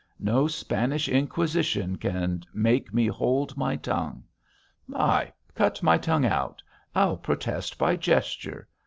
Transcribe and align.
No 0.19 0.47
Spanish 0.47 1.07
inquisition 1.07 1.95
can 1.95 2.43
make 2.55 2.91
me 2.91 3.05
hold 3.05 3.55
my 3.55 3.75
tongue. 3.75 4.23
Aye.... 4.95 5.31
Cut 5.53 5.83
my 5.83 5.99
tongue 5.99 6.25
out. 6.25 6.63
I'll 6.95 7.17
protest 7.17 7.77
by 7.77 7.97
gesture.... 7.97 8.67